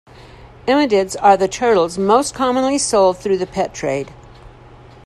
[0.67, 4.11] Emydids are the turtles most commonly sold through the pet trade.